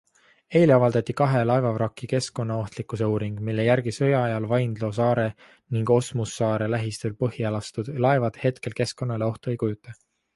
[0.59, 5.25] Eile avaldati kahe laevavraki keskkonnaohtlikkuse uuring, mille järgi sõja ajal Vaindloo saare
[5.77, 9.97] ning Osmussaare lähistel põhja lastud laevad hetkel keskkonnale ohtu ei kujuta.